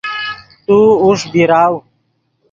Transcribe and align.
تو 0.65 0.77
اوݰ 1.03 1.19
بیراؤ 1.31 1.73